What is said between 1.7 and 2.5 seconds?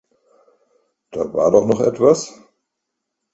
etwas?